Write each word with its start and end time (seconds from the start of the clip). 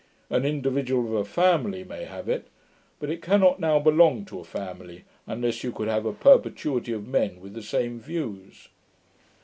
An 0.31 0.45
individual 0.45 1.05
of 1.09 1.13
a 1.13 1.25
family 1.25 1.83
may 1.83 2.05
have 2.05 2.27
it; 2.27 2.47
but 2.99 3.11
it 3.11 3.21
cannot 3.21 3.59
now 3.59 3.77
belong 3.77 4.25
to 4.25 4.39
a 4.39 4.43
family, 4.43 5.03
unless 5.27 5.63
you 5.63 5.71
could 5.71 5.87
have 5.87 6.07
a 6.07 6.11
perpetuity 6.11 6.91
of 6.91 7.07
men 7.07 7.39
with 7.39 7.53
the 7.53 7.61
same 7.61 7.99
views. 7.99 8.67